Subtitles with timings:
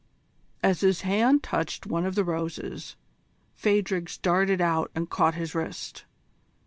[0.63, 2.95] As his hand touched one of the roses,
[3.53, 6.05] Phadrig's darted out and caught his wrist.